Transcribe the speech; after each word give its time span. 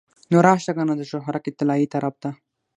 نو 0.31 0.37
راشه 0.47 0.71
کنه 0.77 0.93
د 0.97 1.01
شهرک 1.11 1.45
طلایې 1.59 1.87
طرف 1.93 2.15
ته. 2.21 2.29